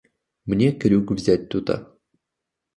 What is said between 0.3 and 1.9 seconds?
Мне крюк взять тута.